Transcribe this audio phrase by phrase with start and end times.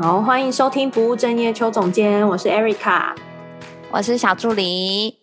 [0.00, 3.16] 好，欢迎收听不务正业邱总监，我是 Erica，
[3.90, 5.18] 我是小助理。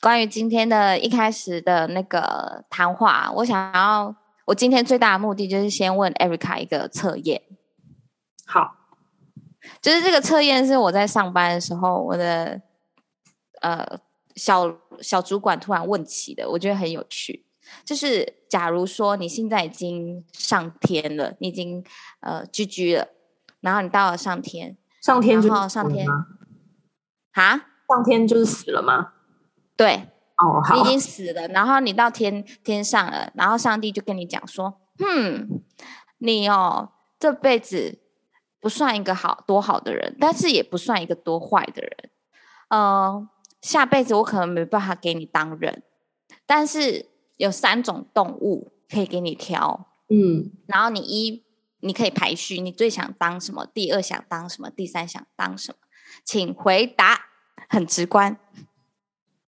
[0.00, 4.14] 关于今天的一开始的那个谈话，我想要，
[4.44, 7.42] 我今天最大的目的就是先问 Erica 一个测验。
[8.46, 8.76] 好，
[9.82, 12.62] 就是这个测验是我在上班的时候，我的
[13.62, 13.98] 呃
[14.36, 17.44] 小小主管突然问起的，我觉得很有趣。
[17.84, 21.84] 就是假如说你现在已经上天了，你已经
[22.20, 23.08] 呃居居了。
[23.64, 26.06] 然后你到了上天，上天就上天
[27.32, 27.66] 啊？
[27.88, 29.14] 上天就是死了吗？
[29.74, 31.48] 对，哦，好，你已经死了。
[31.48, 35.62] 然后你到天天上了，然后上帝就跟你讲说：“哼，
[36.18, 37.98] 你哦，这辈子
[38.60, 42.10] 不算一个好多好的人，但是也不算一个多坏的人。
[42.68, 43.28] 嗯、呃，
[43.62, 45.82] 下辈子我可能没办法给你当人，
[46.44, 47.06] 但是
[47.38, 49.86] 有三种动物可以给你挑。
[50.10, 51.42] 嗯，然后你一。”
[51.84, 53.66] 你可以排序，你最想当什么？
[53.74, 54.70] 第二想当什么？
[54.70, 55.76] 第三想当什么？
[56.24, 57.26] 请回答，
[57.68, 58.38] 很直观。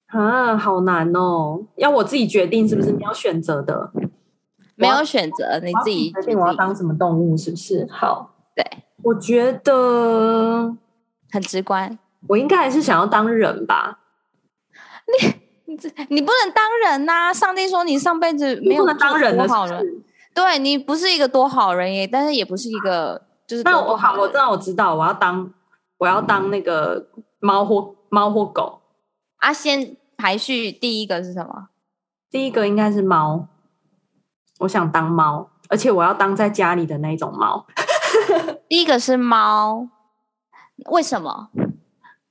[0.07, 1.67] 啊，好难哦！
[1.77, 2.93] 要我自己决定是不是？
[2.93, 3.93] 你要选择的，
[4.77, 7.87] 没有选择，你自己决定我要当什么动物，是不是？
[7.91, 8.65] 好，对，
[9.03, 10.75] 我觉得
[11.31, 11.99] 很直观。
[12.29, 14.01] 我应该还是想要当人吧？
[15.07, 17.33] 你你你不能当人呐、啊！
[17.33, 20.03] 上帝说你上辈子没有当人的好人。
[20.35, 23.63] 对，你不是一个多好人耶，但是也不是一个就是。
[23.63, 25.53] 那我好，我知道，我知道，我要当
[25.99, 27.09] 我要当那个
[27.39, 28.81] 猫或猫或狗。
[29.37, 31.69] 啊，先排序，第一个是什么？
[32.31, 33.47] 第一个应该是猫。
[34.61, 37.67] 我想当猫，而且我要当在家里的那种猫。
[38.69, 39.89] 第一个是猫，
[40.91, 41.51] 为什么？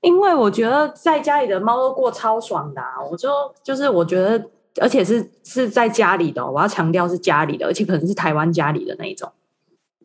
[0.02, 3.30] 因为我觉得在家里的猫都过超爽的啊，我就
[3.64, 4.50] 就是我觉得。
[4.80, 9.30] 而且是是在家里的，我要强调是家里的，而且可能是台湾家里的那一种，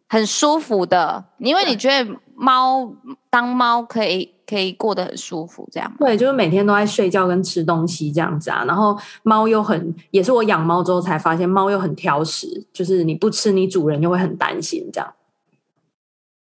[0.08, 1.24] 很舒服的。
[1.38, 2.92] 因为你觉得猫
[3.30, 5.92] 当猫可以可以过得很舒服，这样。
[5.98, 8.64] 对，就是每天都在睡觉跟吃东西这样子啊。
[8.66, 15.12] 然后猫又很，也是我养猫之后才发现，猫又很挑食，就是你不吃，你主人就会很担心这样。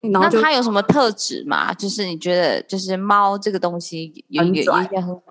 [0.01, 1.73] 那它有什么特质吗？
[1.73, 5.21] 就是你觉得，就是猫这个东西有一个很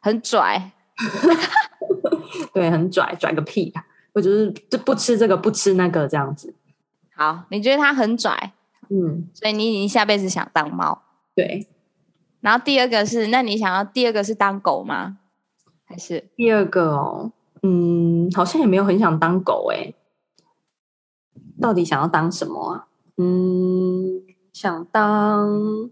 [0.00, 0.72] 很拽。
[2.52, 3.84] 对，很拽，拽个屁啊！
[4.12, 6.54] 我就是就不吃这个，不吃那个，这样子。
[7.14, 8.52] 好，你觉得他很拽，
[8.88, 11.02] 嗯，所以你你下辈子想当猫，
[11.34, 11.68] 对。
[12.40, 15.18] 然后第二个是，那你想要第二个是当狗吗？
[15.84, 17.32] 还是第二个哦？
[17.62, 19.94] 嗯，好像也没有很想当狗诶。
[21.60, 22.86] 到底想要当什么啊？
[23.18, 25.90] 嗯，想当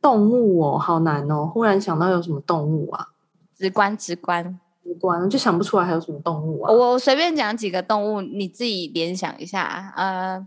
[0.00, 1.44] 动物哦，好难哦！
[1.46, 3.08] 忽然想到有什么动物啊？
[3.54, 4.58] 直观，直观。
[4.84, 6.72] 无关，就想不出来还有什么动物啊？
[6.72, 9.92] 我随便讲几个动物，你自己联想一下。
[9.96, 10.44] 呃，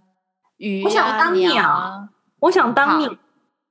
[0.57, 2.09] 鱼、啊，我想当鸟，鸟
[2.39, 3.13] 我想当鸟，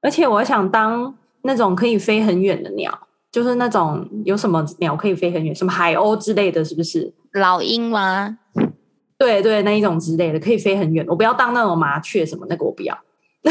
[0.00, 2.98] 而且我想当那种可以飞很远的鸟，
[3.30, 7.12] 就是那种有什么鸟可以飞很远，什么海鸥之类的是不是？
[7.34, 8.38] 老鹰吗？
[9.18, 11.04] 对对，那一种之类的可以飞很远。
[11.08, 12.98] 我不要当那种麻雀什么，那个我不要。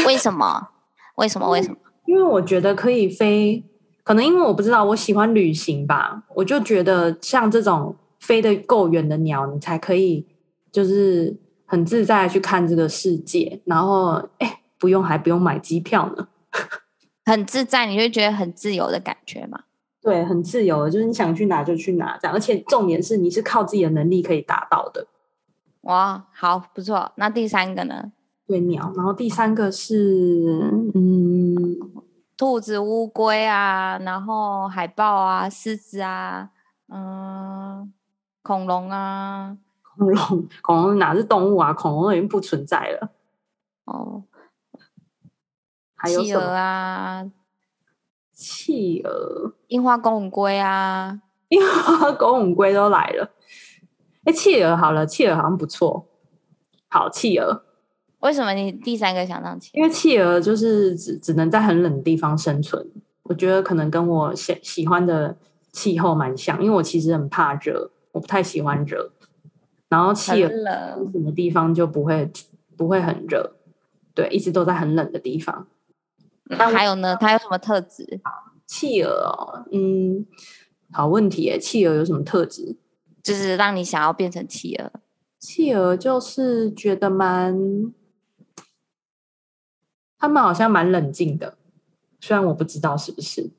[0.06, 0.68] 为什么？
[1.16, 1.48] 为什么？
[1.48, 1.76] 为什么？
[2.06, 3.64] 因为我觉得可以飞。
[4.04, 10.26] 可能因为我不知道，我喜欢旅行吧，我就觉得像这种飞得够远的鸟，你才可以
[10.70, 11.34] 就是
[11.64, 16.28] 很自在去看这个世界，然后哎，不用还不用买机票呢，
[17.24, 19.60] 很自在，你就觉得很自由的感觉嘛？
[20.02, 25.06] 对，很自由的，就是你想去哪就去哪这样，而且重点是你是靠自己的能力可以达到的。
[25.82, 27.10] 哇，好不错。
[27.16, 28.12] 那第三个呢？
[28.46, 32.03] 对，鸟，然后第三个是嗯。
[32.36, 36.50] 兔子、乌龟啊，然后海豹啊、狮子啊，
[36.88, 37.92] 嗯，
[38.42, 41.72] 恐龙啊，恐龙，恐龙哪是动物啊？
[41.72, 43.10] 恐龙已经不存在了。
[43.84, 44.24] 哦，
[45.94, 47.30] 还有企鹅啊，
[48.32, 53.30] 企鹅，樱花公母龟啊，樱花公母龟都来了。
[54.24, 56.08] 哎，企鹅好了，企鹅好像不错。
[56.88, 57.64] 好，企鹅。
[58.24, 59.78] 为什么你第三个想当企鹅？
[59.78, 62.82] 因为企鹅就是只只能在很冷的地方生存，
[63.24, 65.36] 我觉得可能跟我喜喜欢的
[65.72, 66.58] 气候蛮像。
[66.62, 69.12] 因为我其实很怕热，我不太喜欢热。
[69.90, 70.50] 然后企鹅
[71.12, 72.30] 什么地方就不会
[72.78, 73.56] 不会很热，
[74.14, 75.66] 对，一直都在很冷的地方。
[76.44, 77.16] 那还有呢？
[77.20, 78.20] 它有什么特质？
[78.66, 80.24] 企鹅哦，嗯，
[80.90, 82.74] 好问题诶，企鹅有什么特质？
[83.22, 84.90] 就是让你想要变成企鹅？
[85.38, 87.92] 企鹅就是觉得蛮。
[90.18, 91.58] 他们好像蛮冷静的，
[92.20, 93.50] 虽然我不知道是不是，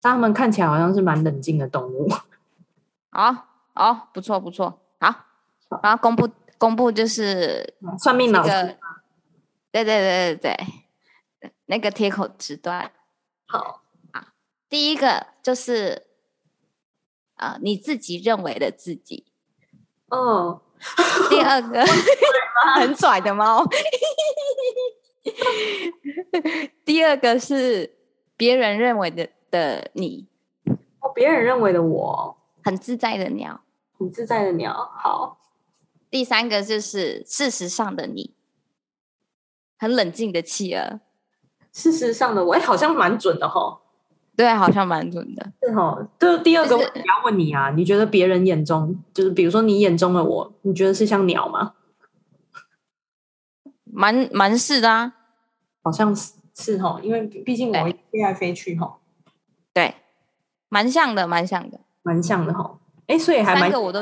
[0.00, 2.08] 但他们看起来好像是蛮冷静的动物。
[3.10, 5.14] 好，好，不错，不错，好，
[5.82, 6.28] 然后公布
[6.58, 8.78] 公布就是算命老师，
[9.72, 12.92] 对对对对对，那个铁口直断。
[13.46, 13.82] 好
[14.12, 14.34] 啊，
[14.68, 16.06] 第一个就是
[17.34, 19.26] 啊、呃，你自己认为的自己。
[20.08, 20.62] 哦。
[21.28, 21.84] 第二个
[22.76, 23.62] 很拽的猫。
[26.84, 27.94] 第二个是
[28.36, 30.26] 别人认为的的你。
[31.00, 33.62] 哦，别人认为的我，很自在的鸟，
[33.98, 34.72] 很自在的鸟。
[34.72, 35.38] 好。
[36.10, 38.34] 第三个就是事实上的你，
[39.78, 41.00] 很冷静的企鹅。
[41.72, 43.80] 事实上的我，哎，好像蛮准的哈。
[44.36, 45.52] 对，好像蛮准的。
[45.62, 46.08] 是哈。
[46.18, 51.74] 就第二个问题要问你啊，你觉得别人眼中，就是比如说你眼中的我，你觉得是像鸟吗？
[53.84, 55.14] 蛮蛮是的啊，
[55.82, 58.98] 好像是是哈，因为毕竟我飞来飞去哈。
[59.72, 59.94] 对，
[60.68, 62.78] 蛮像的，蛮像的，蛮像的哈。
[63.06, 64.00] 哎，所以还蛮三个我都。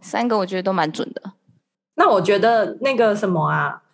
[0.00, 1.34] 三个我觉得都蛮准的，
[1.94, 3.84] 那我觉得那个什么啊，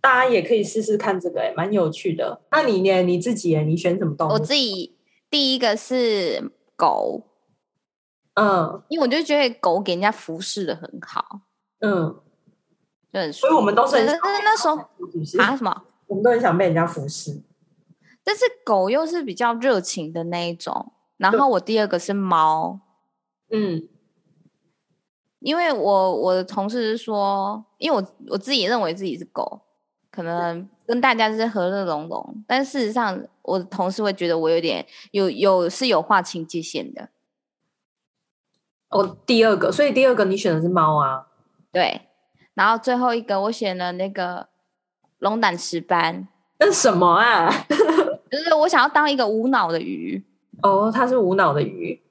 [0.00, 2.40] 大家也可以试试看这个，哎，蛮有趣的。
[2.50, 3.02] 那你呢？
[3.02, 4.32] 你自己，你选什么动物？
[4.32, 4.96] 我自己
[5.30, 7.22] 第一个是狗，
[8.34, 11.42] 嗯，因为我就觉得狗给人家服侍的很好，
[11.78, 12.16] 嗯，
[13.18, 14.76] 就很，所以我们都是很想，但是那时候
[15.42, 17.42] 啊什么，我们都很想被人家服侍，
[18.24, 20.92] 但是狗又是比较热情的那一种。
[21.16, 22.80] 然后我第二个是猫，
[23.50, 23.88] 嗯。
[25.40, 29.60] 因为我我的同事是说，因为我我自己也认为自己是狗，
[30.10, 37.10] 可能跟大家是和乐融融，但事实上我的同事会觉得我有点有有是有划清界限的。
[38.88, 41.28] 哦，第二个，所以第二个你选的是猫啊？
[41.70, 42.07] 对，
[42.58, 44.48] 然后最后一个我选了那个
[45.20, 46.26] 龙胆石斑，
[46.58, 47.48] 那是什么啊？
[48.28, 50.20] 就是我想要当一个无脑的鱼。
[50.62, 52.02] 哦，它是无脑的鱼。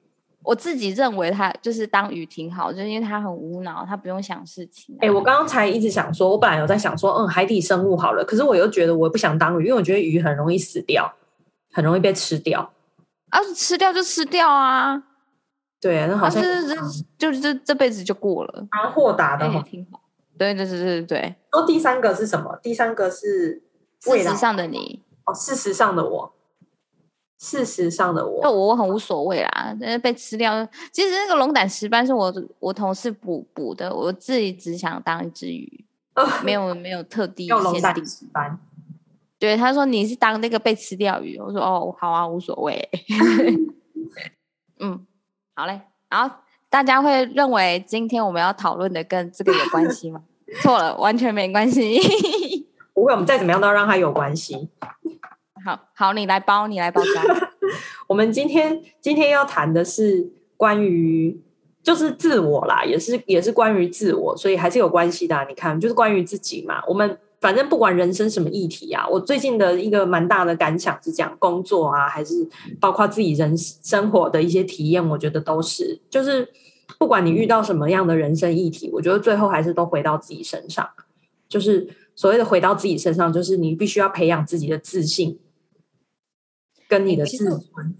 [0.42, 4.96] 我自己认为它就是当鱼挺好，就是因为它很无脑，它不用想事情。
[5.00, 11.12] 哎、欸，我刚刚才一直想说，我本来有在想说，嗯，海底生物好了，可是我又觉得我不想当鱼，因为我觉得鱼很容易死掉，
[11.74, 12.72] 很容易被吃掉。
[13.28, 15.02] 啊，吃掉就吃掉啊。
[15.78, 16.74] 对啊，那好像是这
[17.18, 18.66] 就是这这辈子就过了。
[18.70, 20.00] 蛮豁达的，欸，挺好。
[20.38, 21.34] 对对对对对。
[21.52, 22.58] 说第三个是什么？
[22.62, 23.62] 第三个是
[24.00, 25.02] 事实上的你。
[25.24, 26.32] 哦，事实上的我。
[27.40, 30.66] 事实上的我，那我很无所谓啦，但是被吃掉。
[30.90, 37.62] 其实那个龙胆石斑是我我同事补补的，我自己只想当一只鱼，呃、没有没有特地 限定。
[37.62, 38.58] 龙胆石斑，
[39.38, 42.88] 对，他说你是当那个被吃掉鱼，我说哦好啊，无所谓。
[44.80, 45.06] 嗯，
[45.54, 45.80] 好嘞。
[46.08, 46.34] 然后
[46.70, 50.22] 大家会认为今天我们要讨论的跟这个有关系吗？
[50.62, 51.98] 错了，完全没关系。
[52.94, 54.68] 不会，我们再怎么样都要让它有关系。
[55.64, 57.24] 好好，你来包，你来包装。
[58.06, 61.38] 我们今天今天要谈的是关于
[61.82, 65.44] 就是自我啦，也是也是关于自我，所以还是有关系的啊。
[65.48, 66.82] 你看，就是关于自己嘛。
[66.86, 72.48] 我们反正不管人生什么议题啊，我最近的一个蛮大的感想是讲工作啊，还是
[72.80, 76.48] 包括自己人生活的一些体验，我觉得都是就是
[76.98, 80.88] 不管你遇到什么样的人生议题，我觉得最后还是都回到自己身上。
[81.48, 85.38] 就是所谓的回到自己身上，就是你必须要培养自己的自信。
[86.88, 87.94] 跟你的自尊，欸，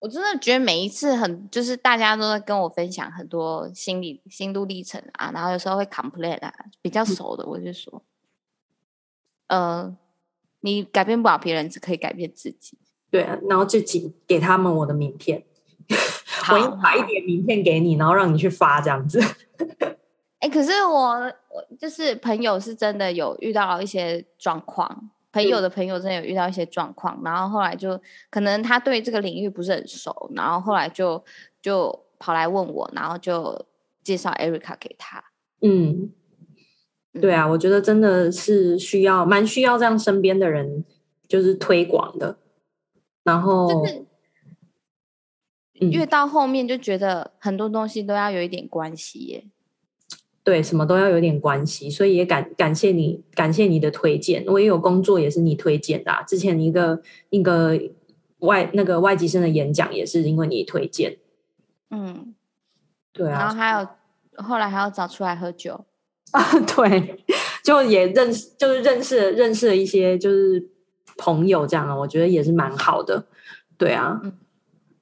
[0.00, 8.02] 我真的觉得每一次很就是大家都在跟我分享很多心理心路历程啊，然后有时候会 complain 啊，比较熟的我就说，
[9.48, 9.96] 嗯、呃，
[10.60, 12.78] 你改变不了别人，只可以改变自己。
[13.10, 15.44] 对啊，然后就给给他们我的名片，
[16.52, 19.20] 我应发一点名片给你，然后让你去发这样子。
[20.38, 21.14] 哎、欸，可是我
[21.48, 25.10] 我就是朋友是真的有遇到一些状况。
[25.42, 31.24] 朋友的朋友真的有遇到一些状况，嗯，然后后来就可能他对这个领域不是很熟，然后后来就
[31.62, 33.66] 就跑来问我，然后就
[34.02, 35.24] 介绍 Erica 给他。
[35.60, 36.12] 嗯，
[37.20, 40.84] 对啊，我觉得真的是需要蛮需要这样身边的人
[41.26, 42.38] 就是推广的，
[43.24, 44.04] 然后就是
[45.90, 49.44] 越到后面就觉得很多东西都要有一点关系耶。
[50.48, 54.42] 对，什么都要有点关系，所以也感感谢你，感谢你的推荐。
[54.46, 56.22] 我也有工作，也是你推荐的啊。
[56.22, 57.78] 之前一个一个
[58.38, 61.18] 外那个外籍生的演讲，也是因为你推荐。
[61.90, 62.34] 嗯，
[63.12, 63.40] 对啊。
[63.40, 63.86] 然后还有
[64.42, 65.84] 后来还要找出来喝酒
[66.30, 67.22] 啊，对，
[67.62, 70.66] 就也认识，就是认识认识了一些就是
[71.18, 73.26] 朋友这样啊，我觉得也是蛮好的。
[73.76, 74.32] 对啊，嗯，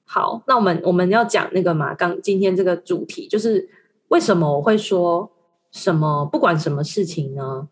[0.05, 3.69] 好，那我们我们要讲那个嘛，刚今天这个主题就是
[4.09, 5.31] 为什么我会说。
[5.73, 6.25] 什么？
[6.27, 7.69] 不管什么事情呢，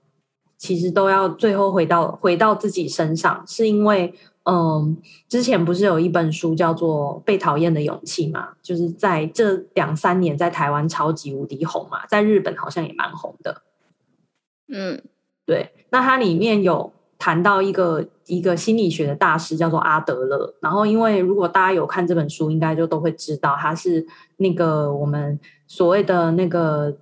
[0.57, 4.97] 其实都要最后回到回到自己身上，是因为，嗯，
[5.29, 8.51] 之前不是有一本书叫做《被讨厌的勇气》嘛？
[8.63, 13.63] 就是在这两三年在台湾超级无敌红嘛，在日本好像也蛮红的。
[14.69, 15.03] 嗯，
[15.47, 15.73] 对。
[15.91, 26.95] 那它里面有谈到一个一个心理学的大师叫做阿德勒，然后因为如果大家有看这本书，应该就都会知道他是那个我们所谓的那个。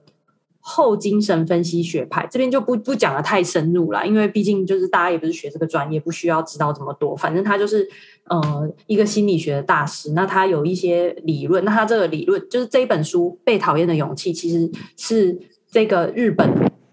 [0.64, 7.16] 后精神分析学派这边就不不讲得太深入了，因为毕竟就是大家也不是学这个专业，不需要知道这么多。
[7.16, 7.86] 反正他就是
[8.28, 15.36] 呃一个心理学的大师，那他有一些理论，那他这个理论就是这一本书《被讨厌的勇气》，其实是
[15.68, 16.48] 这个日本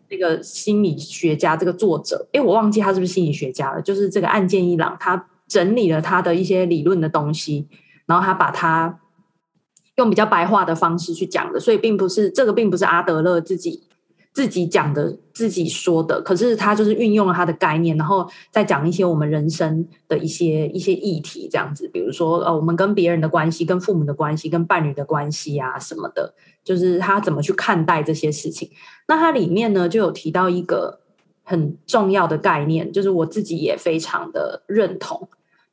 [0.10, 7.68] 这个心理学家这个作者，诶，我忘记他是不是心理学家了，就是这个岸见一郎，他整理了他的一些理论的东西，
[8.08, 9.00] 然后他把它。
[10.00, 13.84] 用比较白话的方式去讲的，所以并不是这个，并不是阿德勒自己
[14.32, 16.22] 自己讲的、自己说的。
[16.22, 21.90] 可是他就是运用了他的概念，然后再讲一些我们人生的一些一些议题，这样子。
[21.92, 28.70] 比如说，呃，我们跟别人的关系、跟父母的关系、跟伴侣的关系啊什么的，就是他怎么去看待这些事情。
[29.08, 31.02] 那它里面呢，就有提到一个
[31.44, 35.28] 很重要的概念，就是我自己也非常的认同，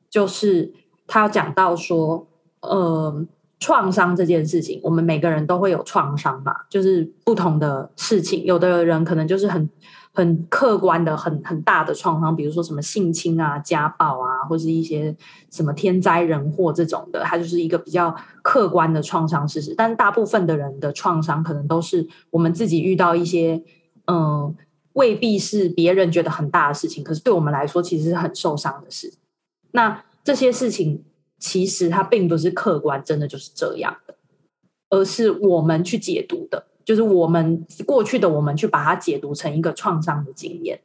[0.09, 0.73] 就是
[1.07, 2.27] 他讲到说，
[2.61, 3.25] 呃。
[3.59, 8.43] 创伤这件事情，我们每个人都会有创伤嘛，就是不同的事情。
[8.43, 9.67] 有的人可能就是很
[10.13, 15.15] 很客观的、很很大的创伤，比如说什么性侵啊、家暴啊，或是一些
[15.49, 19.73] 什么天灾人祸这种的，它就是一个比较客观的创伤事实。
[19.75, 23.63] 但大部分的人的创伤，可能都是我们自己遇到一些，
[24.05, 24.55] 嗯、
[24.93, 29.11] 未必是别人觉得很大的事情，可是对我们来说，其实是很受伤的事。
[29.71, 31.03] 那这些事情。
[31.39, 34.15] 其实它并不是客观，真的就是这样的，
[34.89, 40.81] 而是我们去解读的，就是我们过去的我们去把它解读成一个创伤的经验。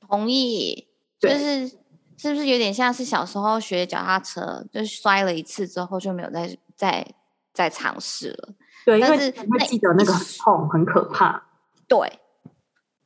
[0.00, 0.86] 同意，
[1.18, 1.68] 就是
[2.16, 7.14] 是不是有点像是小时候学脚踏车，就是摔了一次之后就没有再再
[7.52, 8.54] 再尝试了？
[8.84, 11.44] 对，但是因为会记得那个痛，很可怕。
[11.88, 12.20] 对，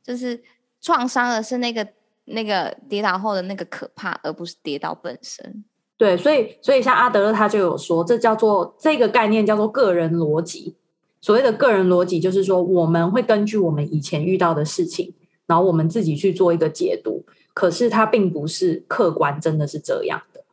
[0.03, 0.43] 就是
[0.79, 1.96] 创伤的是那个。
[2.27, 5.63] 那个跌倒后的那个可怕，而不是跌倒本身。
[5.97, 10.75] 对，所以所以像阿德勒他就有说，这叫做这个概念叫做个人逻辑。
[11.21, 15.13] 所谓的个人逻辑，就是说我们会根据我们以前遇到的事情，
[15.47, 17.25] 然后我们自己去做一个解读。
[17.53, 20.43] 可是它并不是客观，真的是这样的，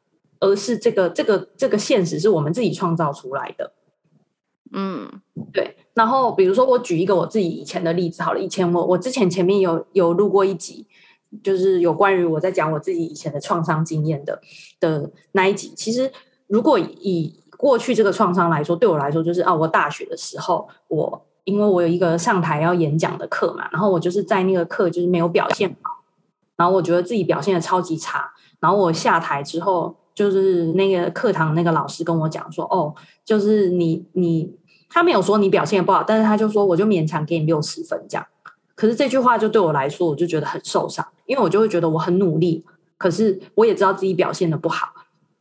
[0.40, 3.73] 而是这个这个这个现实是我们自己创造出来的。
[4.73, 5.21] 嗯，
[5.52, 5.76] 对。
[5.93, 10.87] 然后比如说我举一个我自己以前的例子好了，以前我我之前前面有有录过一集。
[11.43, 14.41] 就是有关于我在讲我自己以前的创伤经验的
[14.81, 15.73] 的那一集。
[15.76, 16.11] 其实，
[16.47, 25.91] 如果以过去这个创伤来说，对我来说就是啊，我大学的时候，我因为我有一个上台要演讲的课嘛，然后我就是在那个课就是没有表现好，
[26.57, 34.55] 然后我觉得自己表现的超级差，然后我下台之后，就是那个课堂那个老师跟我讲说，哦，就是你你
[34.88, 38.26] 他没有说你表现不好，但是他就说我就勉强给你六十分这样。
[38.75, 42.64] 可是这句话就对我来说，我就觉得很受伤，因为我就会觉得我很努力，
[42.99, 44.88] 可是我也知道自己表现的不好。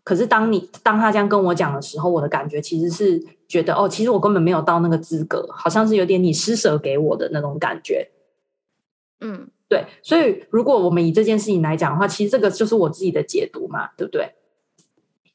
[0.04, 8.10] 可是当你当他这样跟我讲的时候，我的感觉其实是觉得哦，其实我根本没有到那个资格，好像是有点你施舍给我的那种感觉。
[9.22, 9.86] 嗯，对。
[10.02, 14.34] 所以如果我们以这件事情来讲的话，其实这个就是我自己的解读嘛，对不对？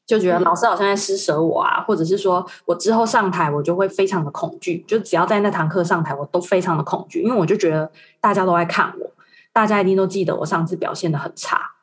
[0.09, 9.11] 就觉得老师好像在施舍我啊，或者是说我之后上台我就会非常的恐惧，就只要在那堂课上台我都非常的恐惧，因为我就觉得大家都在看我，
[9.53, 11.73] 大家一定都记得我上次表现的很差，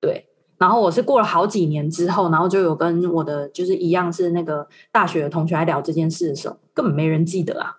[0.00, 0.28] 对。
[0.56, 7.78] 然后我是过了好几年之后，然后就有跟我的就是一样是那个大学的同学来聊这件事的时候，根本没人记得啊。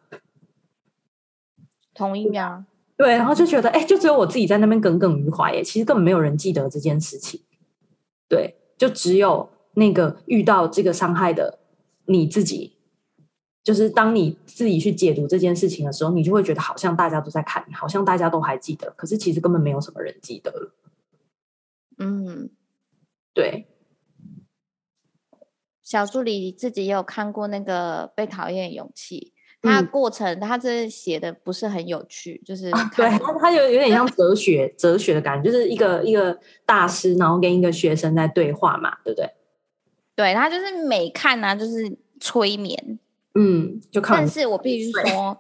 [1.93, 2.65] 同意啊。
[2.97, 7.39] 对，然后就觉得哎，就只有我自己在那边耿耿于怀耶，其实根本没有人记得这件事情，
[8.27, 9.49] 对，就只有。
[9.73, 11.59] 那个遇到这个伤害的
[12.05, 12.77] 你自己，
[13.63, 20.75] 就是当你自己去解读这件事情的时候，你就会觉得好像大家都在看你，好像大家都还记得，可是其实根本没有什么人记得了。
[21.97, 22.49] 嗯，
[23.33, 23.67] 对。
[25.81, 29.33] 小助理自己也有看过那个《被讨厌的勇气》，
[29.67, 39.27] 他过程、嗯、他这写的不是很有趣，就是、啊、对他他有有点像哲学哲学的感觉，就是一个一个大师，然后跟一个学生在对话嘛，对不对？
[40.19, 42.99] 对，他就是每看呢、啊，就是催眠，
[43.35, 44.17] 嗯，就看。
[44.17, 45.39] 但是我必须说，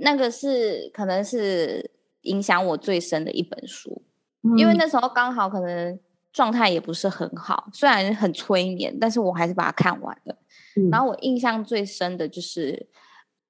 [0.00, 4.02] 那个是可能是影响我最深的一本书，
[4.42, 5.98] 嗯、因为那时候刚好可能
[6.30, 10.36] 状态也不是很好，虽然很催眠，但是我还是把它看完了。
[10.76, 12.86] 嗯、然后我印象最深的就是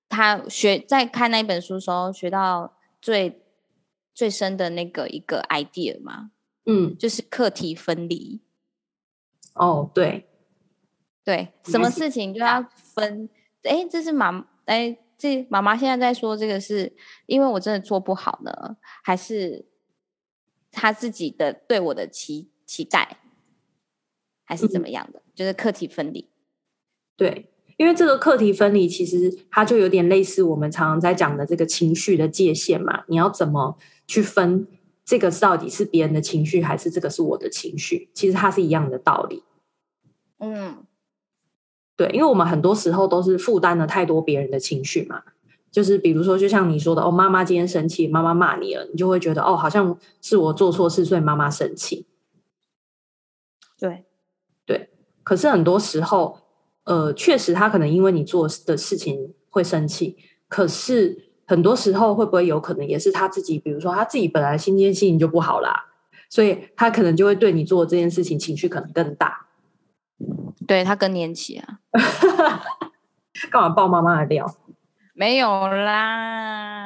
[0.08, 3.42] 他学在看那本书的时候学到最
[4.14, 6.30] 最深的那个一个 idea 嘛，
[6.66, 8.40] 嗯，就是课题分离。
[9.54, 10.28] 哦，对。
[11.26, 12.64] 对，什么事情就要
[12.94, 13.28] 分？
[13.64, 16.94] 哎，这是妈，哎，这妈妈现在在说这个是
[17.26, 19.66] 因为我真的做不好呢，还是
[20.70, 23.18] 他自己的对我的期期待，
[24.44, 25.18] 还是怎么样的？
[25.18, 26.30] 嗯、就是课题分离。
[27.16, 33.02] 对，因为这个课题分离其实它就有点类似我们常常在讲的这个情绪的界限嘛。
[33.08, 34.68] 你要怎么去分
[35.04, 38.10] 这个到底是别人的情绪，还是这个是我的情绪？
[38.14, 39.42] 其实它是一样的道理。
[40.38, 40.84] 嗯。
[41.96, 45.22] 对，因为我们很多时候都是负担了太多别人的情绪嘛，
[45.70, 52.06] 就是比如说，就像你说的，哦，妈妈今天生气，妈妈骂你了，你就会觉得，哦，好像是我做错事，所以妈妈生气。
[53.78, 54.04] 对，
[54.66, 54.90] 对。
[55.22, 56.38] 可是很多时候，
[56.84, 60.16] 呃，确实他可能因为你做的事情会生气，
[60.48, 65.86] 可是很多时候会不会有可能也是他自己，比如说他自己本来心间心情就不好啦，
[66.28, 69.45] 所以他可能就会对你做这件事情情绪可能更大。
[70.66, 71.78] 对，他更年期啊，
[73.50, 74.44] 干嘛爆妈妈的料？
[75.14, 76.84] 没有啦。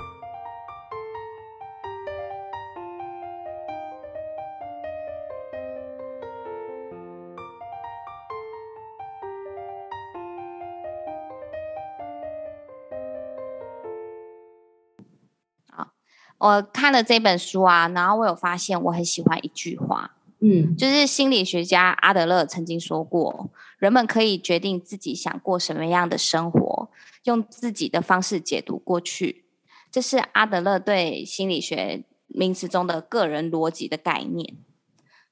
[15.70, 15.92] 好，
[16.36, 20.10] 我看了这本书啊，然后我有发现，我很喜欢一句话。
[20.42, 26.90] 嗯，就是心理学家阿德勒曾经说过，人们可以决定自己想过什么样的生活，
[27.24, 29.46] 用自己的方式解读过去。
[29.90, 34.58] 这是阿德勒对心理学名词中的个人逻辑的概念。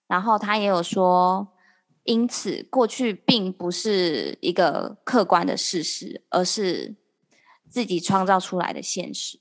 [0.06, 1.52] 然后他也有说，
[2.04, 6.96] 因此过去并不是一个客观的事实，而是
[7.68, 9.38] 自己创造出来的现实。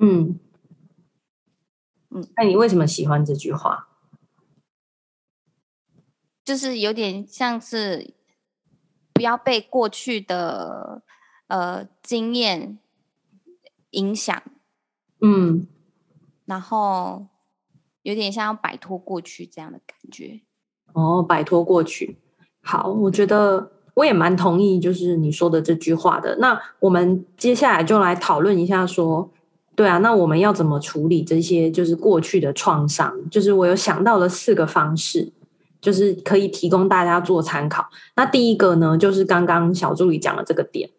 [0.00, 0.40] 嗯
[2.10, 3.88] 嗯，那你为什么喜欢这句话？
[6.44, 8.14] 就是有点像是
[9.18, 11.02] 不要被过去的
[11.48, 12.78] 呃经验
[13.90, 14.40] 影响，
[15.20, 15.66] 嗯，
[16.44, 17.26] 然后
[18.02, 20.42] 有点像要摆脱过去这样的感觉。
[20.92, 22.16] 哦，摆脱过去，
[22.62, 26.36] 好，我觉得我也蛮同意，就是你说的这句话的。
[26.38, 29.28] 那我们接下来就来讨论一下，说，
[29.74, 33.28] 对啊，那我们要怎么处理这些就是过去的创伤？
[33.28, 35.32] 就是我有想到了四个方式。
[35.80, 37.88] 就是可以提供大家做参考。
[38.16, 40.90] 那第一个呢，就是刚刚小助理讲的这个点，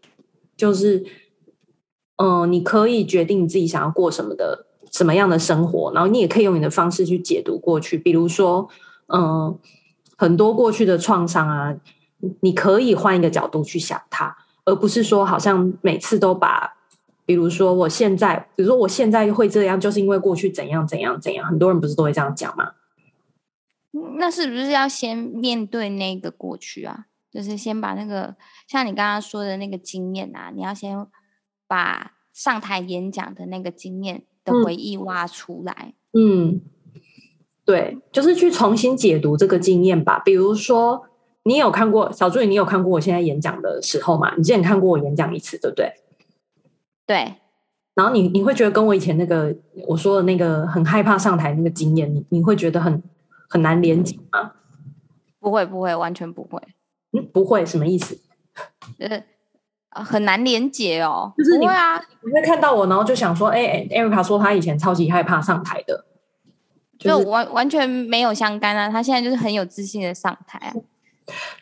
[0.55, 1.03] 就是，
[2.17, 7.97] 嗯、你可以决定你自己想要过什么的什么样的生活，然后你也可以用你的方式去解读过去。
[7.97, 8.67] 比如说，
[9.07, 9.57] 嗯、
[10.17, 11.75] 很多过去的创伤啊，
[12.41, 16.73] 你可以换一个角度去想它，而不是说好像每次都把，
[17.25, 21.45] 比如说我现在，比如说我现在会这样，就是因为过去怎样怎样怎样。
[21.45, 22.71] 很多人不是都会这样讲吗？
[23.91, 27.07] 那是不是要先面对那个过去啊？
[27.31, 28.35] 就是先把那个
[28.67, 31.05] 像你刚刚说的那个经验啊，你要先
[31.67, 35.93] 把上台演讲的那个经验的回忆挖出来。
[36.13, 36.61] 嗯，
[37.65, 40.17] 对，就是去重新解读这个经验吧。
[40.17, 41.05] 比如说，
[41.43, 44.33] 你有看过小助理，你有看过我现在演讲的时候吗？
[44.35, 45.93] 你之前看过我演讲一次，对不对？
[47.05, 47.35] 对。
[47.93, 49.55] 然后你你会觉得跟我以前那个
[49.87, 53.03] 我说的那个很害怕上台那个经验，你你会觉得很。
[53.49, 54.51] 很难连接吗？
[55.39, 56.61] 不会，不会，完全不会。
[57.11, 58.17] 嗯，不会，什么意思？
[58.99, 61.33] 呃，很难连接哦。
[61.35, 66.05] 就是你会啊，你会看到我，然后就想说，哎、欸、，Erica 说她以前超级害怕上台的，
[66.99, 68.89] 就是、就完完全没有相干啊。
[68.89, 70.73] 她现在就是很有自信的上台啊。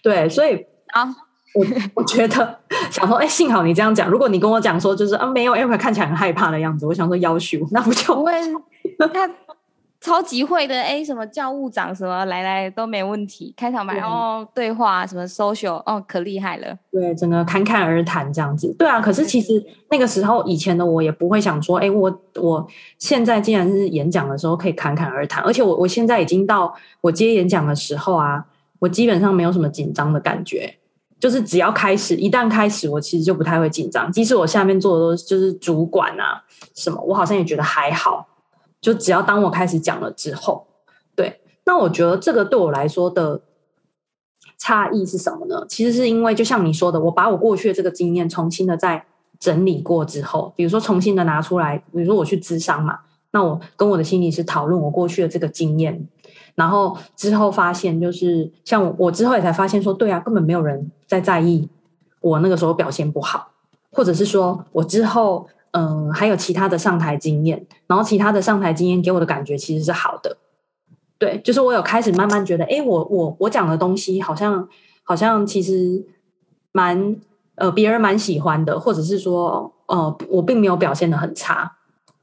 [0.03, 1.05] 对，所以啊，
[1.53, 2.59] 我我觉得
[2.91, 4.09] 想说，哎、欸，幸好你这样讲。
[4.09, 8.33] 如果你跟我讲说，就是啊，没有 Erica 看起来很害怕的样子，我想说要求，那不就不会
[9.13, 9.29] 他。
[9.99, 16.77] 超级会的，哎，什么教务长什么来来都没问题，开场白哦，对话什么 social 哦，可厉害了。
[16.91, 18.73] 对，整个侃侃而谈这样子。
[18.77, 22.65] 对啊，可是其实那个时候以前的我也不会想说，哎，我我
[22.99, 28.45] 现在竟然是演讲的时候可以侃侃而谈，而且我我现在已经到我接演讲的时候啊，
[28.79, 30.75] 我基本上没有什么紧张的感觉，
[31.19, 34.11] 就是只要开始，一旦开始，我其实就不太会紧张。
[34.11, 36.43] 即使我下面做的都就是主管啊
[36.75, 38.27] 什么，我好像也觉得还好。
[38.79, 40.67] 就只要当我开始讲了之后，
[41.15, 43.41] 对，那我觉得这个对我来说的
[44.57, 45.65] 差异是什么呢？
[45.67, 49.03] 其实是因为就像你说的，我把我过去的这个经验重新的再
[49.39, 52.99] 整理过之后，比如说重新的拿出来，比如说我去咨商嘛，
[53.31, 56.07] 那我跟我的心理师讨论我过去的这个经验，
[56.55, 61.67] 然后之后发现就是像我，我之后也才发现说，对啊，根本没有人在在意
[62.21, 63.51] 我那个时候表现不好，
[63.91, 65.47] 或者是说我之后。
[65.71, 70.37] 嗯，还有其他的上台经验，然后其他的上台经验给我的感觉其实是好的，
[71.19, 74.67] 对，就是我有开始慢慢觉得，哎，我我我讲的东西好像
[75.03, 76.03] 好像其实
[76.71, 77.15] 蛮
[77.55, 81.77] 呃别人蛮喜欢的，或者是说呃我并没有表现的很差，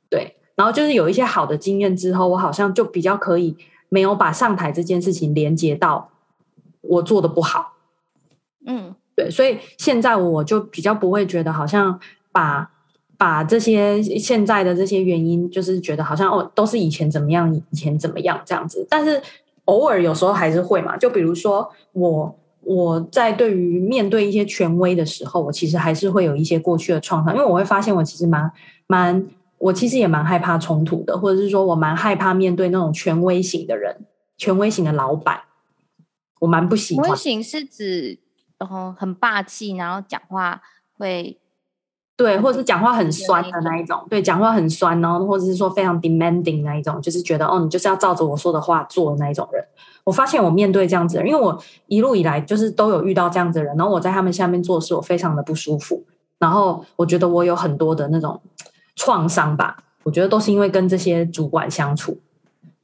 [0.09, 0.37] 对。
[0.57, 3.57] 然后就是有一些好的经验之后，我好像就比较可以
[3.89, 6.11] 没有把上台这件事情连接到
[6.81, 7.75] 我做的不好，
[8.67, 9.31] 嗯，对。
[9.31, 12.01] 所以现在我就比较不会觉得好像
[12.33, 12.73] 把。
[13.17, 18.87] 把这些现在的这些原因，就是觉得好像哦，都是以前怎么样，以前怎么样这样子。
[18.91, 19.23] 但是
[19.67, 28.51] 偶尔有时候还是会嘛，就比如说我我在对于面对一些权威的时候，我其实还是会有一些过去的创伤，因为我会发现我其实蛮
[28.87, 29.27] 蛮，
[29.59, 34.05] 我其实也蛮害怕冲突的，或者是说我蛮害怕面对那种权威型的人，
[34.37, 35.41] 权威型的老板，
[36.41, 37.05] 我蛮不喜欢。
[37.05, 38.19] 权威型是指
[38.59, 40.61] 然后很霸气，然后讲话
[40.99, 41.39] 会。
[42.17, 49.65] 对，或者是讲话很酸的那一种，对，讲话很酸，然后或者是说非常 demanding 那一种，就是觉得哦，你就是要照着我说的话做的那一种人。
[50.05, 56.05] 我发现我面对这样子的人，因为我一路以来就是都有遇到这样子的人，然后我在他们下面做事，我非常的不舒服。
[56.39, 58.41] 然后我觉得我有很多的那种
[58.95, 62.17] 创伤吧，我觉得都是因为跟这些主管相处，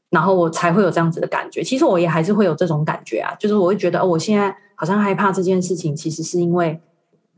[0.09, 1.63] 然后我才会有这样子的感觉。
[1.63, 6.81] 其实我也还是会有这种感觉啊，就是我会觉得哦，我现在好像害怕这件事情，其实是因为。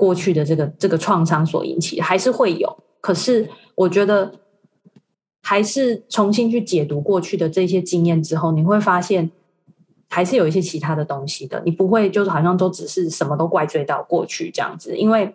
[0.02, 2.76] 过去的这个这个创伤所引起，还是会有。
[3.00, 4.32] 可是我觉得，
[5.40, 9.30] 还是重新去解读过去的这些经验之后，你会发现，
[10.10, 11.62] 还是有一些其他的东西的。
[11.64, 15.32] 你不会就是好像都只是什么都怪罪到过去这样子，因为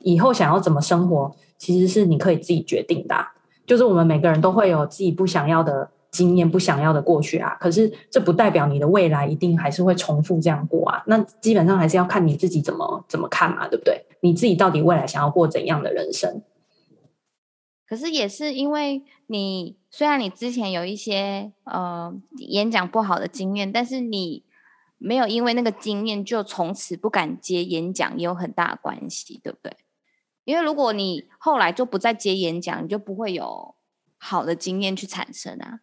[0.00, 3.14] 以后想要怎么生活，其实是你可以自己决定的。
[3.64, 5.88] 就是我们每个人都会有自己不想要的。
[6.10, 11.02] 经验不想要的过去啊，可是这不代表你的未来一定还是会重复这样过啊。
[11.06, 14.04] 那基本上还是要看你自己怎么怎么看嘛，对不对？
[14.20, 16.42] 你自己到底未来想要过怎样的人生？
[17.86, 24.44] 可是也是因为你虽然你之前有一些呃演讲不好的经验，但是你
[24.98, 29.76] 没有因为那个经验就从此不敢接演讲，也有很大的关系，对不对？
[30.44, 33.74] 因为如果你后来就不再接演讲，你就不会有
[34.18, 35.80] 好的经验去产生啊。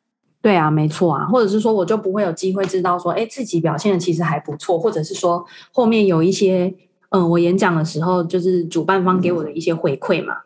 [0.47, 6.73] 对啊，没错啊，或者是说，我就不会有机会知道说，哎，自己表现的其实还不错，或者是说，后面有一些，
[7.09, 10.37] 嗯、呃，我演讲的时候，就是主办方给我的一些回馈嘛，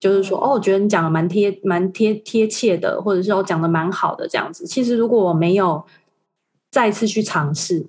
[0.00, 4.66] 就是说，哦，我觉得你讲的蛮贴、蛮贴贴切的，或者是我讲的蛮好的这样子。
[4.66, 5.80] 其实如果我没有
[6.72, 7.86] 再次去尝试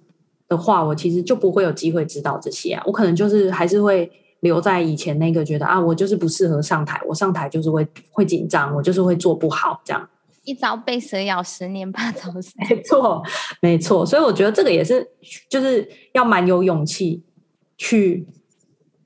[0.47, 2.83] 的话，我其实就不会有机会知道这些啊。
[2.85, 10.07] 我可能就是还是会留在以前那个觉得啊，我就是不适合上台，我上台就是会会紧张，我就是会做不好这样。
[10.43, 12.51] 一朝被蛇咬，十年怕草绳。
[12.69, 13.23] 没错，
[13.61, 14.05] 没错。
[14.05, 15.07] 所以我觉得这个也是，
[15.49, 17.23] 就是要蛮有勇气
[17.77, 18.25] 去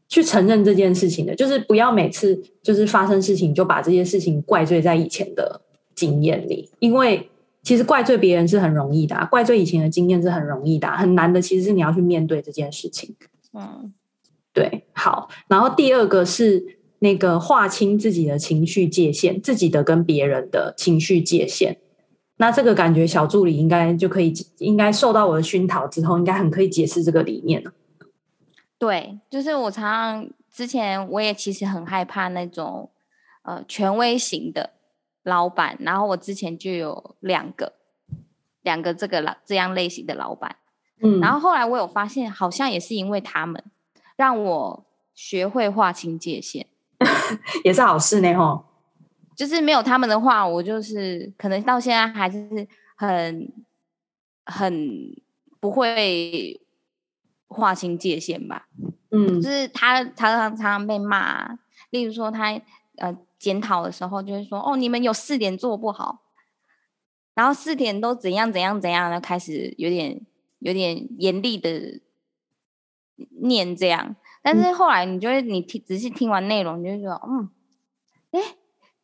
[0.08, 1.36] 去承认这件事情的。
[1.36, 5.62] 就是不要每次就是发生事情就把这些事情怪罪在以前的
[5.94, 7.30] 经验里，因为
[7.62, 13.16] 其实怪罪别人是很容易的啊，怪罪以前的经验是很容易的啊，很难的其实是你要去面对这件事情。
[13.54, 13.94] 嗯，
[14.54, 15.30] 对，好。
[15.48, 16.77] 然后第二个是。
[17.00, 21.78] 那个划清自己的情绪界限，自己的跟别人的情绪界限。
[22.38, 27.72] 那这个感觉小助理应该就可以，应该受到我的熏陶之后，应该很可以解释这个理念了。
[28.78, 32.92] 对，就是我常常之前我也其实很害怕那种
[33.42, 34.72] 呃权威型的
[35.24, 37.74] 老板，然后我之前就有两个
[38.62, 40.58] 两个这个老这样类型的老板，
[41.02, 43.64] 嗯，然后后来我有发现，好像也是因为他们
[44.16, 46.68] 让我学会划清界限。
[47.64, 48.66] 也是好事呢，吼！
[49.36, 53.54] 就是没有他们的话，我就是可能到现在还是很
[54.46, 55.16] 很
[55.60, 56.60] 不会
[57.48, 58.68] 划清界限吧。
[59.12, 61.60] 嗯，就是他常常常常被骂，
[61.92, 62.60] 例如说他
[62.96, 66.24] 呃检讨的时候，就会说哦，你们有四点做不好，
[67.36, 70.20] 然后四点都怎样怎样怎样的，开始有点
[70.60, 72.02] 有点严厉的
[73.42, 74.16] 念这样。
[74.50, 77.50] 但是后来，你就会你听仔细听完内容，你就会说，嗯，
[78.32, 78.40] 哎，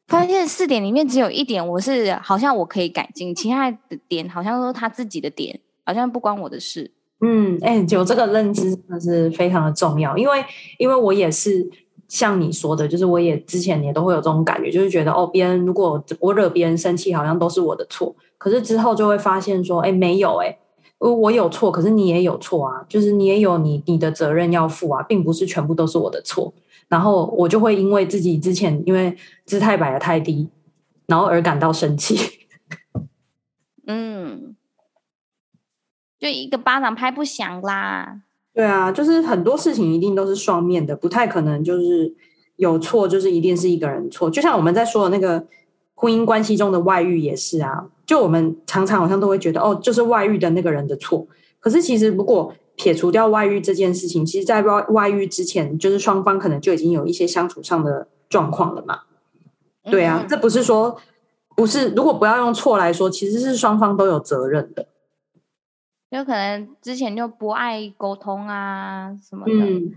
[0.08, 6.93] 发现四点里面只有一点，我是好像我可以改进，其他的点好像都是他自己的点，好像不关我的事。
[7.19, 10.45] 嗯，哎，有这个认知真的是非常的重要，因为
[10.79, 11.69] 因为我也是
[12.08, 18.15] 像你说的，就是我也之前也都会有这种感觉，就是觉得哦，别人如果我惹别人生气，好像都是我的错。
[18.38, 20.58] 可是之后就会发现说，哎，没有，哎。
[20.99, 26.53] 我有错，可是你也有错啊，就是你也有你你的责任要负啊，并不是全部都是我的错。
[26.88, 30.47] 然后我就会因为自己之前因为姿态摆的太低，
[31.08, 32.17] 然后而感到生气。
[33.88, 34.56] 嗯，
[36.19, 38.21] 就一个巴掌拍不响啦。
[38.53, 42.13] 对啊，就是很多事情一定都是双面的，不太可能就是
[42.56, 44.29] 有错就是一定是一个人错。
[44.29, 45.45] 就像我们在说的那个
[45.95, 47.89] 婚姻关系中的外遇也是啊。
[48.13, 51.26] 就我们常常好像都会觉得哦，就是外遇的那个人的错。
[51.60, 58.99] 可是其实如果撇除掉外遇这件事情，其实，在外外遇之前，就是双方可能就已经有一些相处上的状况了嘛。
[59.86, 60.95] 对啊，嗯、这不是说
[61.56, 64.86] 不是，如果不要用错来说，其实是双方都有责任的。
[66.12, 69.91] 有可能之前就不爱沟通啊什么的，嗯、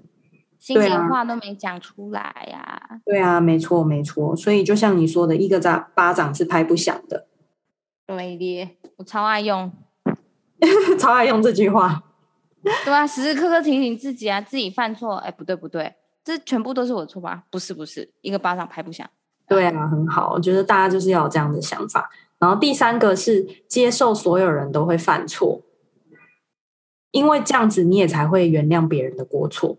[0.58, 2.96] 心里话都没讲出来呀、啊。
[3.04, 4.34] 对啊，没错没错。
[4.34, 7.26] 所以就像你说的，一个巴巴掌是拍不响的。
[8.06, 9.72] 对的，我超爱用，
[10.98, 12.04] 超爱用这句话。
[12.84, 17.44] 对啊，时时刻刻提醒自己啊，自己犯错，哎，不对不对，这全部都是我的错吧？
[17.50, 19.08] 不是不是，一个巴掌拍不响。
[19.48, 22.10] 对啊，很好，我觉得大家就是要有这样的想法。
[22.38, 25.62] 然后第三个是接受所有人都会犯错，
[27.12, 29.78] 因为这样子你也才会原谅别人的过错。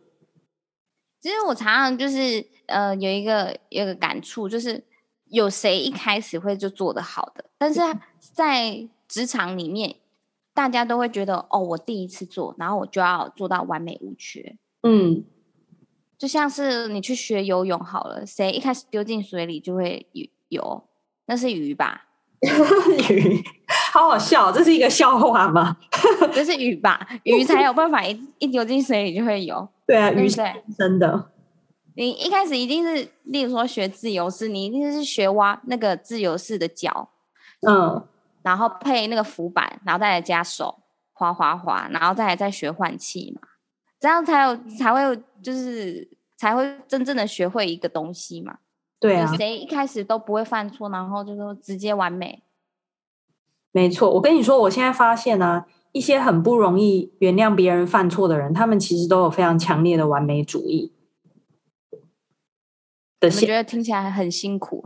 [1.22, 4.84] 其实我常常就是呃有一个有一个感触，就是
[5.30, 7.80] 有谁一开始会就做的好的，但是
[8.20, 9.96] 在职场里面。
[10.54, 14.58] 大家都会觉得哦，我第一次做，然后我就要做到完美无缺。
[14.82, 15.24] 嗯，
[16.18, 20.08] 就像是你去学游泳好了，谁一开始丢进水里就会
[20.50, 20.84] 游？
[21.28, 22.06] 那是鱼吧？
[22.42, 23.44] 鱼，
[23.94, 25.78] 好好笑，这是一个笑话吗？
[26.34, 27.08] 这是鱼吧？
[27.22, 29.70] 鱼才有办法一一丢进水里就会游。
[29.86, 30.42] 对啊，鱼是
[30.76, 31.30] 真的。
[31.98, 37.10] 你一开始一定是，例如说学自由式，你一定是学挖那个自由式的脚。
[37.68, 38.06] 嗯。
[38.44, 40.80] 然后配那个浮板，然后再来加手
[41.12, 43.42] 滑滑滑，然后再来再学换气嘛，
[44.00, 46.08] 这样才有才会就是
[46.38, 48.60] 才会真正的学会一个东西嘛。
[49.00, 52.42] 对啊，谁一开始都不会犯错，然后就说直接完美。
[53.74, 60.94] 没错，我跟你说，我现在发现呢、啊，一些很不容易原谅别人犯错的人，他们其实都有非常强烈的完美主义。
[63.22, 64.84] 我觉得听起来很辛苦。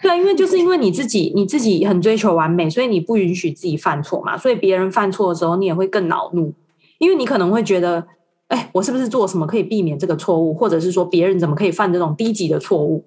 [0.00, 4.38] 对，因为就是因为你自己，你自己很追求完美，所以你不允许自己犯错嘛。
[4.38, 6.54] 所以别人犯错的时候，你也会更恼怒，
[6.98, 8.06] 因为你可能会觉得，
[8.46, 13.04] 哎，我是不是做什么可以避免这个错误，或者是说别人怎么可以犯这种低级的错误？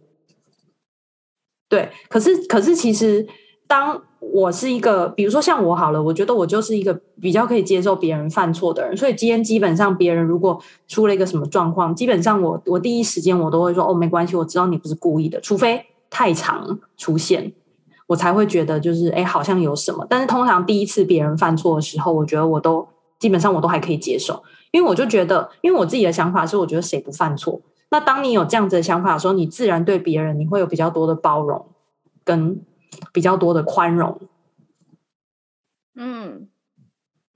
[1.70, 3.26] 对，可是可是其实，
[3.72, 15.86] 当我是一个，比如说像我好了，我觉得我就是一个比较可以接受别人犯错的人，所以今天基本上别人如果出了一个什么状况，基本上我我第一时间我都会说，哦，没关系，我知道你不是故意的，除非。
[16.14, 17.54] 太常出现，
[18.06, 20.06] 我才会觉得就是哎，好像有什么。
[20.10, 22.86] 但是通常第一次别人犯错的时候，我觉得我都
[23.18, 27.62] 基本上我都还可以接受，因为我就觉得，因为我自己的想法是，我觉得谁不犯错。
[27.92, 31.66] 那当你有这样子的想法的时候，你自然对别人你会有比较多的包容
[32.26, 32.60] 跟
[33.14, 34.20] 比较多的宽容。
[35.96, 36.50] 嗯，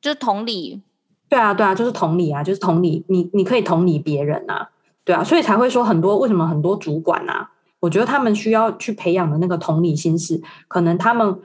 [0.02, 0.82] 就是同理。
[1.28, 3.04] 对啊，对啊，就是同理啊，就是同理。
[3.10, 4.72] 你你可以同理别人啊，
[5.04, 7.52] 对啊，所以才会说很多为什么很多主管啊。
[7.80, 11.41] 我觉得他们需要去培养的那个同理心是，可能他们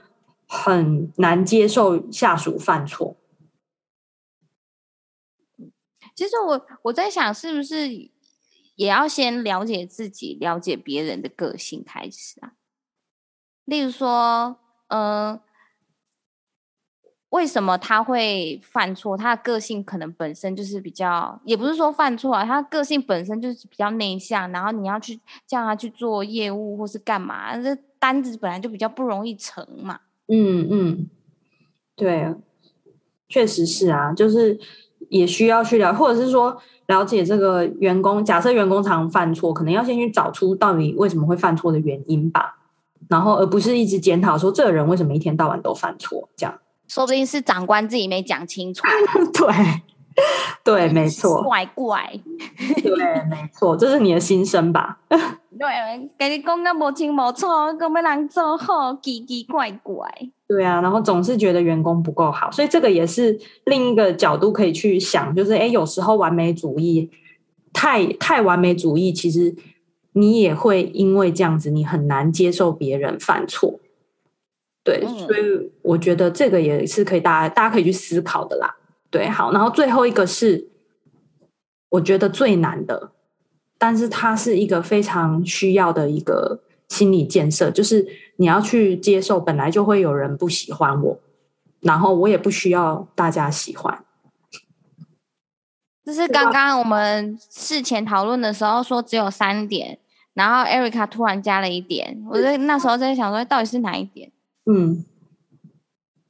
[0.46, 3.16] 很难接受下属犯错。
[6.14, 7.88] 其实我我在想，是不是
[8.76, 12.52] 也要先了解自己、了解别人的个性开始啊？
[13.70, 14.56] 例如说，
[14.88, 15.38] 嗯、
[17.28, 19.16] 为什么他会犯错？
[19.16, 24.50] 他的个性可能本身就是比较，也不是说犯错啊，他个性本身就是比较内向。
[24.50, 30.00] 然后你要去叫他去做业务或是干嘛，这单子本来就比较不容易成嘛。
[30.26, 31.10] 嗯嗯，
[31.94, 32.34] 对，
[33.28, 34.58] 确实是啊，就是
[35.10, 38.24] 也需要去了，或者是说了解这个员工。
[38.24, 42.58] 假设员工常犯错，可能要先去找出到底为什么会犯错的原因吧，
[43.08, 46.58] 然后而不是一直检讨说这个人为什么一天到晚都犯错这样。
[46.88, 48.82] 说不定是长官自己没讲清楚。
[49.32, 49.82] 对，
[50.64, 51.42] 对， 没错。
[51.42, 52.12] 怪怪。
[52.82, 52.92] 对，
[53.30, 54.98] 没错，这是你的心声吧？
[55.08, 57.46] 对，跟你讲个无清无楚，
[57.78, 60.08] 根本人做好奇奇怪怪。
[60.48, 67.08] 对啊，然后总是觉得员工不够好，所以这个也是另一个角度可以去想，就是哎，有时候完美主义
[67.72, 69.54] 太太完美主义，其实
[70.12, 73.78] 你也会因为这样子，你很难接受别人犯错。
[74.82, 78.76] 对，所以我觉得这个也是可以大家大家可以去思考的啦。
[79.10, 80.68] 对，好，然后最后一个是
[81.90, 83.12] 我觉得最难的，
[83.76, 91.18] 但是它是一个非常需要的一个心理建设，就是你要去接受本来就会有人不喜欢我，
[91.80, 94.04] 然后我也不需要大家喜欢。
[96.10, 99.96] 就是刚刚我们事前讨论的时候说只有三点，
[100.34, 104.32] 然后 Erica 突然加了一点，我在那时候在想说到底是哪一点？
[104.66, 105.04] 嗯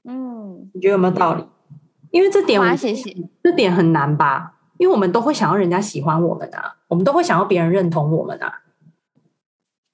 [0.05, 1.47] 嗯，你觉得有没有道理？
[2.11, 3.17] 因为这点我，谢谢。
[3.43, 4.59] 这点很难吧？
[4.77, 8.61] 因为我们都会想要人家喜欢我们啊，我们都会想要别人认同我们啊。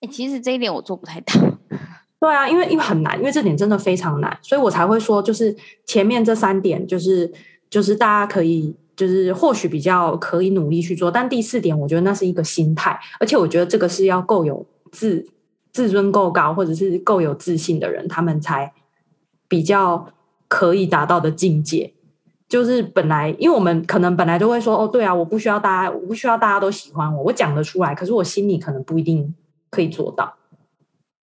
[0.00, 1.32] 哎，其实这一点我做不太到。
[2.18, 7.32] 对啊，因为因为很难，因为这点真的非常难，所以我才会说，就是前面这三点，就是
[7.70, 11.10] 就是大家可以就是或许比较可以努力去做。
[11.10, 15.24] 但第四点，我觉得那是一个心态，而且我觉得这个是要够有自
[15.72, 18.72] 自尊够高，或者是够有自信的人，他们才
[19.46, 20.08] 比较
[20.48, 21.92] 可以达到的境界。
[22.48, 29.34] 就是本来，因为我们可能本来都会说，哦，对啊，我不需要大家，我不需要大家都喜欢我，我讲得出来，可是我心里可能不一定
[29.68, 30.36] 可以做到。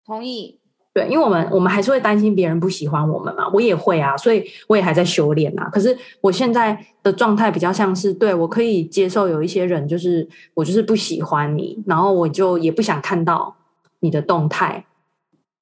[0.05, 0.59] 同意。
[0.95, 5.69] 对，因为我们我们还是会担心别人不喜欢我们嘛，我也会啊，所以我也还在修炼啊。
[5.69, 13.53] 可是我现在的状态比较像是，对，我可以接受有一些人，就是我就是不喜欢你，然后我就也不想看到
[13.99, 14.85] 你的动态，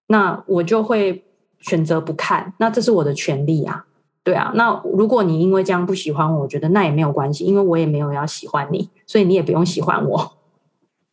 [0.06, 1.24] 那我就会
[1.58, 3.88] 选择不看，那这是我的权利啊，
[4.24, 4.52] 对啊。
[4.54, 10.34] 那如果你因为这样不喜欢我，我觉得那也没有关系，因为我也没有要喜欢你，所以你也不用喜欢我。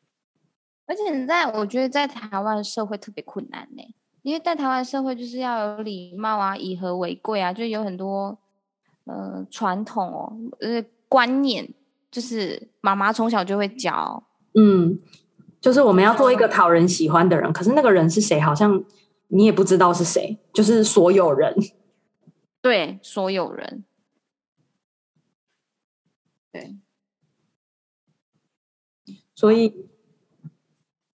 [0.87, 8.37] 而且你在我觉得在台湾社会特别困难呢、因为在台湾社会就是要有礼貌啊，以和为贵啊，就有很多
[9.05, 11.73] 呃传统哦，呃观念，
[12.11, 14.23] 就是妈妈从小就会教，
[14.55, 14.99] 嗯，
[15.59, 18.85] 就是我们要做一个讨人喜欢的人，可是那个人是谁，好像
[19.29, 21.57] 你也不知道是谁，就是所有人，
[22.61, 23.85] 对，所有人，
[26.53, 26.77] 对，
[29.35, 29.87] 所以，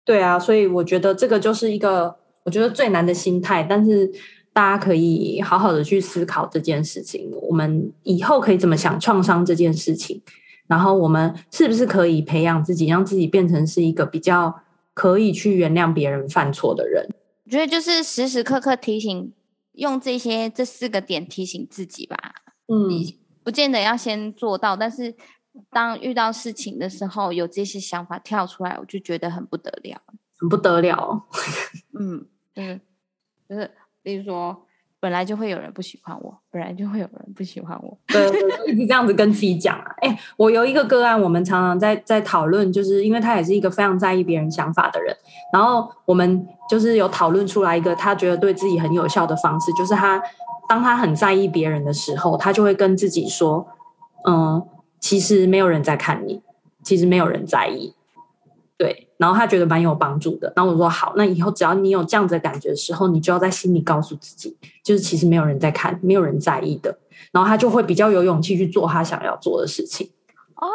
[0.05, 2.22] 对啊，所以我觉得这个就是一个。
[2.45, 4.11] 我觉得最难的心态，但是
[4.53, 7.31] 大家可以好好的去思考这件事情。
[7.49, 10.21] 我们以后可以怎么想创伤这件事情？
[10.67, 14.63] 然后我们是不是可以培养自己，让自己变成是一个比较
[14.95, 17.07] 可以去原谅别人犯错的人？
[17.45, 19.33] 我觉得就是时时刻刻提醒，
[19.73, 22.17] 用这些这四个点提醒自己吧。
[22.69, 22.89] 嗯，
[23.45, 25.15] 不见得要先做到，但是
[25.71, 30.01] 当遇到事情的时候，有这些想法跳出来，我就觉得很不得了，
[30.39, 31.27] 很不得了。
[31.99, 32.27] 嗯。
[32.55, 32.81] 嗯，
[33.49, 33.71] 就是，
[34.03, 34.67] 比如说，
[35.01, 38.25] 本来就会有人不喜欢我，本来就会有人不喜欢我，对，
[38.71, 39.95] 一直这样子跟自己讲啊。
[39.99, 45.17] 哎、欸，我有一个个案，我们常常在在讨论，就是因为他也是一个非常在意别人想法的人，
[45.53, 50.23] 然后我们就是有讨论出来一个他觉得对自己很有效的方式，就是他
[50.69, 53.67] 当他很在意别人的时候，他就会跟自己说，
[54.27, 54.65] 嗯，
[55.01, 56.43] 其实没有人在看你，
[56.83, 57.95] 其实没有人在意。
[58.83, 60.53] 对，然后他觉得蛮有帮助的。
[60.57, 66.99] 然后我说好，那以后只要你有这样子的感觉的时候，你就要在心里告诉自己，就是其实没有人在看，没有人在意的。
[67.31, 70.11] 然后他就会比较有勇气去做他想要做的事情。
[70.57, 70.67] 哦，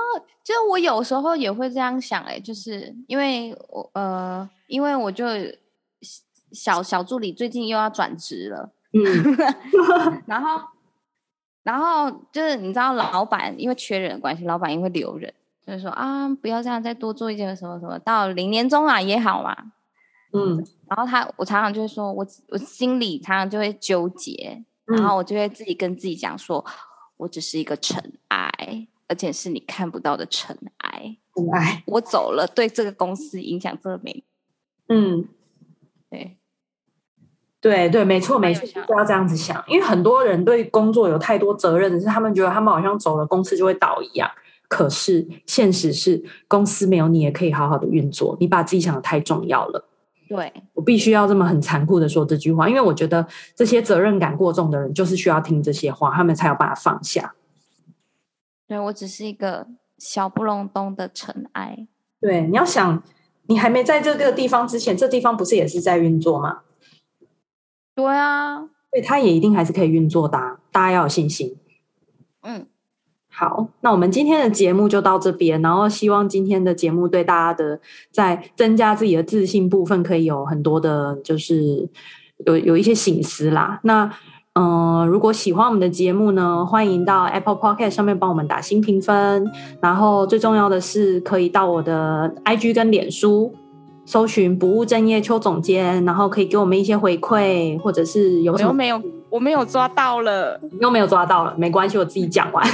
[0.41, 5.25] 就我有时候也会这样想，哎，就是因为我呃，因为我就
[6.53, 9.03] 小小助理最近又要转职了，嗯，
[10.25, 10.61] 然后
[11.63, 15.33] 然后就是你知道，老板因为缺人的关系，老板因为留人。
[15.67, 19.53] 就是说啊，不要这样，再多做一件什么什么，到零年终啊也好嘛。
[20.31, 26.63] 嗯，然后他，我常常就会说，我我心里常常就会纠结，嗯，然后我就会自己跟自己讲说，
[27.17, 31.17] 我只是一个尘埃，而且是你看不到的尘埃。
[31.35, 34.23] 尘埃，我走了，对这个公司影响这么没？
[34.87, 35.27] 嗯，
[36.09, 36.37] 对，
[37.59, 44.31] 对对，没错没错，不要这样子想，因为很多人对工作有太多责任，是他们觉得他们好像走了，公司就会倒一样。
[44.67, 48.35] 可是现实是，公司没有你也可以好好的运作。
[48.39, 49.87] 你把自己想的太重要了。
[50.27, 53.25] 对，我必须要这么很残酷的说这句话，因为我觉得
[53.55, 57.33] 这些责任感过重的人，就是需要听这些话，他们才有办法放下。
[58.67, 59.65] 对，我只是一个
[59.97, 61.87] 小不隆咚的尘埃。
[62.19, 63.01] 对，你要想，
[63.45, 66.63] 你还没在这个地方之前，这地方不是也是在运作吗？
[67.95, 71.55] 对啊，所以它也一定还是可以运作的啊，大家要有信心。
[72.41, 72.67] 嗯。
[73.39, 81.87] 好，那我们今天的节目就到这边，然后希望今天的节目对大家的在增加自己的自信部分，可以有很多的，就是
[82.47, 83.79] 有有一些醒思啦。
[83.83, 84.05] 那
[84.53, 89.45] 嗯、呃，如果喜欢我们的节目呢，欢迎到 Apple Podcast 上面帮我们打新评分，
[89.79, 93.53] 然后最重要的是可以到我的 IG 跟脸书
[94.07, 98.69] 搜寻不务正业邱总监，然后可以给我们一些回馈，或者是有什么？
[98.69, 102.67] 我没有，我没有抓到了， 又没有抓到了，没关系，我自己讲完。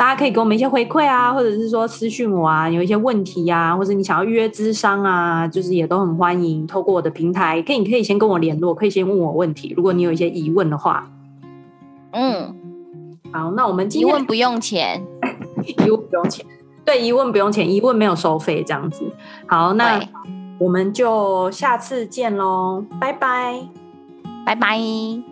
[0.00, 6.66] 大家可以给我们一些回馈啊，或者是说私讯我啊，有一些问题啊，或者你想要预约咨商啊，就是也都很欢迎。
[6.66, 9.74] 透过我的平台，可以你可以先跟我联络，可以先问我问题。
[9.76, 11.06] 如果你有一些疑问的话，
[12.12, 12.56] 嗯，
[13.30, 15.04] 好，那我们今天疑问不用钱，
[15.68, 16.46] 疑问不用钱，
[16.82, 19.04] 对，疑问不用钱，疑问没有收费，这样子。
[19.46, 20.00] 好，那
[20.58, 23.68] 我们就下次见喽，拜拜，
[24.46, 25.29] 拜拜。